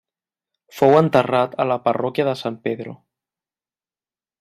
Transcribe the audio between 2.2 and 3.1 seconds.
de San Pedro.